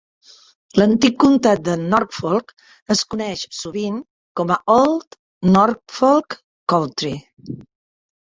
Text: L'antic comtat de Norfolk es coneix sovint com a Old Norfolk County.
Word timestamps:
L'antic 0.81 1.17
comtat 1.23 1.59
de 1.67 1.75
Norfolk 1.81 2.53
es 2.95 3.03
coneix 3.15 3.43
sovint 3.59 4.01
com 4.41 4.55
a 4.57 4.59
Old 4.77 5.19
Norfolk 5.59 6.39
County. 6.75 7.15